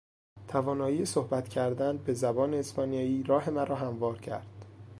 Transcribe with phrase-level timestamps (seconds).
[0.47, 4.65] توانایی صحبت کردن به زبان اسپانیایی راه مرا هموار کرد.